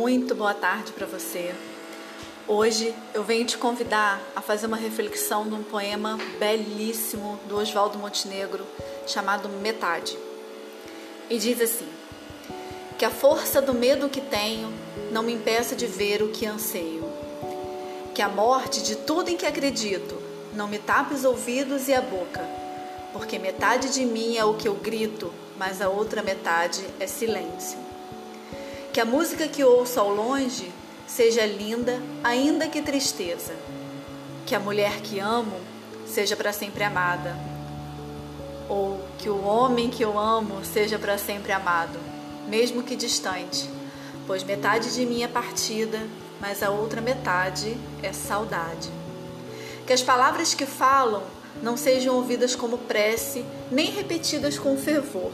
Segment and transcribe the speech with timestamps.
[0.00, 1.54] muito boa tarde para você.
[2.48, 7.98] Hoje eu venho te convidar a fazer uma reflexão de um poema belíssimo do Oswaldo
[7.98, 8.66] Montenegro
[9.06, 10.16] chamado Metade.
[11.28, 11.86] E diz assim:
[12.96, 14.72] Que a força do medo que tenho
[15.12, 17.04] não me impeça de ver o que anseio.
[18.14, 20.16] Que a morte de tudo em que acredito
[20.54, 22.42] não me tape os ouvidos e a boca,
[23.12, 27.90] porque metade de mim é o que eu grito, mas a outra metade é silêncio.
[28.92, 30.72] Que a música que ouço ao longe
[31.06, 33.54] seja linda, ainda que tristeza.
[34.44, 35.60] Que a mulher que amo
[36.04, 37.36] seja para sempre amada.
[38.68, 42.00] Ou que o homem que eu amo seja para sempre amado,
[42.48, 43.70] mesmo que distante,
[44.26, 46.00] pois metade de mim é partida,
[46.40, 48.90] mas a outra metade é saudade.
[49.86, 51.22] Que as palavras que falam
[51.62, 55.30] não sejam ouvidas como prece, nem repetidas com fervor,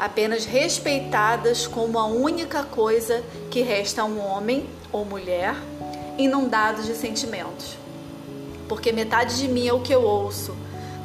[0.00, 5.54] apenas respeitadas como a única coisa que resta a um homem ou mulher
[6.16, 7.76] inundados de sentimentos.
[8.66, 10.56] Porque metade de mim é o que eu ouço,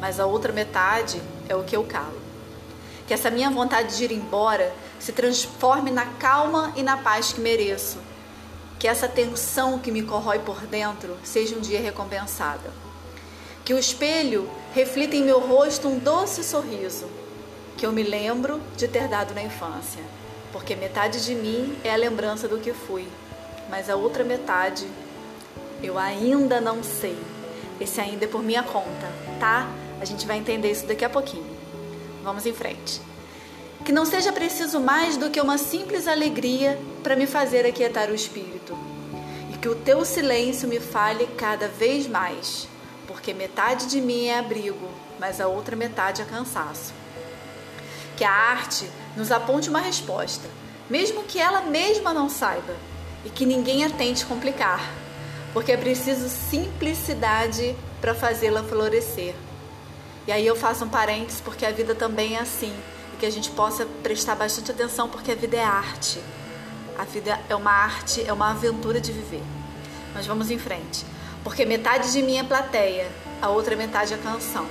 [0.00, 2.20] mas a outra metade é o que eu calo.
[3.04, 7.40] Que essa minha vontade de ir embora se transforme na calma e na paz que
[7.40, 7.98] mereço.
[8.78, 12.72] Que essa tensão que me corrói por dentro seja um dia recompensada.
[13.64, 17.06] Que o espelho reflita em meu rosto um doce sorriso,
[17.76, 20.02] que eu me lembro de ter dado na infância,
[20.52, 23.08] porque metade de mim é a lembrança do que fui
[23.68, 24.86] mas a outra metade
[25.82, 27.18] eu ainda não sei.
[27.80, 29.68] Esse ainda é por minha conta, tá?
[30.00, 31.44] A gente vai entender isso daqui a pouquinho.
[32.22, 33.00] Vamos em frente.
[33.84, 38.14] Que não seja preciso mais do que uma simples alegria para me fazer aquietar o
[38.14, 38.78] espírito.
[39.52, 42.66] E que o teu silêncio me fale cada vez mais,
[43.06, 46.94] porque metade de mim é abrigo, mas a outra metade é cansaço.
[48.16, 50.48] Que a arte nos aponte uma resposta,
[50.88, 52.74] mesmo que ela mesma não saiba
[53.24, 54.80] e que ninguém a tente complicar,
[55.52, 59.34] porque é preciso simplicidade para fazê-la florescer.
[60.26, 62.74] E aí eu faço um parênteses porque a vida também é assim
[63.12, 66.20] e que a gente possa prestar bastante atenção porque a vida é arte.
[66.98, 69.42] A vida é uma arte, é uma aventura de viver.
[70.14, 71.04] Mas vamos em frente,
[71.42, 73.10] porque metade de mim é plateia,
[73.42, 74.66] a outra metade é canção.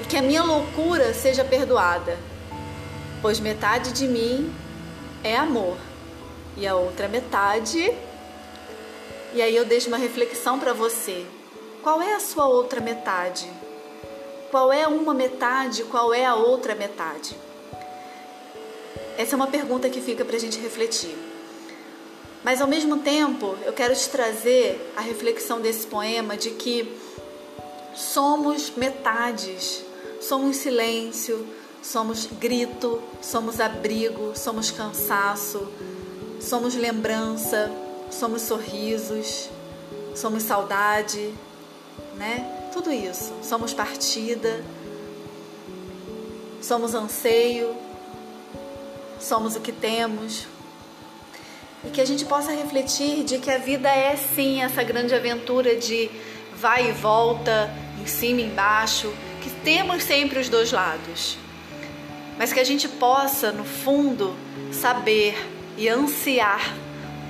[0.00, 2.18] E que a minha loucura seja perdoada,
[3.20, 4.52] pois metade de mim
[5.24, 5.76] é amor
[6.56, 7.92] e a outra metade.
[9.34, 11.26] E aí eu deixo uma reflexão para você.
[11.82, 13.50] Qual é a sua outra metade?
[14.50, 15.84] Qual é uma metade?
[15.84, 17.36] Qual é a outra metade?
[19.16, 21.16] Essa é uma pergunta que fica para a gente refletir.
[22.44, 26.96] Mas ao mesmo tempo, eu quero te trazer a reflexão desse poema de que
[27.94, 29.84] somos metades,
[30.20, 31.46] somos silêncio,
[31.82, 35.68] somos grito, somos abrigo, somos cansaço,
[36.40, 37.70] Somos lembrança,
[38.10, 39.50] somos sorrisos,
[40.14, 41.34] somos saudade,
[42.16, 42.70] né?
[42.72, 43.34] Tudo isso.
[43.42, 44.64] Somos partida,
[46.62, 47.74] somos anseio,
[49.18, 50.46] somos o que temos.
[51.84, 55.76] E que a gente possa refletir de que a vida é sim essa grande aventura
[55.76, 56.08] de
[56.54, 57.68] vai e volta,
[58.00, 59.12] em cima e embaixo,
[59.42, 61.36] que temos sempre os dois lados.
[62.38, 64.34] Mas que a gente possa, no fundo,
[64.72, 65.36] saber
[65.76, 66.74] e ansiar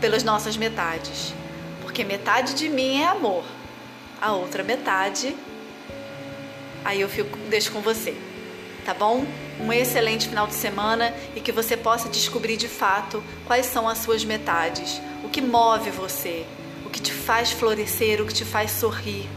[0.01, 1.33] pelas nossas metades.
[1.83, 3.45] Porque metade de mim é amor,
[4.21, 5.35] a outra metade,
[6.85, 8.15] aí eu fico, deixo com você,
[8.85, 9.25] tá bom?
[9.61, 13.99] Um excelente final de semana e que você possa descobrir de fato quais são as
[13.99, 16.47] suas metades, o que move você,
[16.87, 19.29] o que te faz florescer, o que te faz sorrir.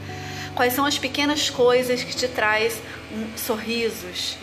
[0.56, 2.80] Quais são as pequenas coisas que te traz
[3.12, 4.38] um, sorrisos,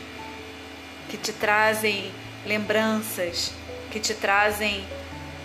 [1.09, 2.11] que te trazem
[2.47, 3.53] lembranças,
[3.91, 4.85] que te trazem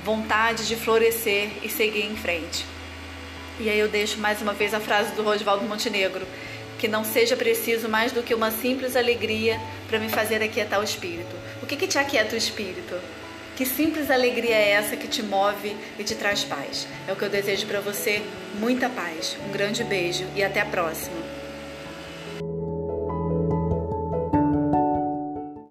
[0.03, 2.65] vontade de florescer e seguir em frente.
[3.59, 6.25] E aí eu deixo mais uma vez a frase do Rosvaldo Montenegro,
[6.77, 10.83] que não seja preciso mais do que uma simples alegria para me fazer aquietar o
[10.83, 11.35] espírito.
[11.61, 12.99] O que, que te aquieta o espírito?
[13.55, 16.87] Que simples alegria é essa que te move e te traz paz?
[17.07, 18.21] É o que eu desejo para você,
[18.55, 19.37] muita paz.
[19.47, 21.42] Um grande beijo e até a próxima.